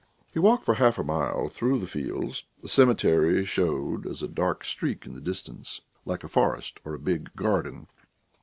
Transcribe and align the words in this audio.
He 0.33 0.39
walked 0.39 0.65
for 0.65 0.73
half 0.73 0.97
a 0.97 1.03
mile 1.03 1.47
through 1.47 1.77
the 1.77 1.85
fields; 1.85 2.45
the 2.63 2.67
cemetery 2.67 3.45
showed 3.45 4.07
as 4.07 4.23
a 4.23 4.27
dark 4.27 4.63
streak 4.65 5.05
in 5.05 5.13
the 5.13 5.21
distance, 5.21 5.81
like 6.05 6.23
a 6.23 6.27
forest 6.27 6.79
or 6.83 6.95
a 6.95 6.99
big 6.99 7.35
garden. 7.35 7.85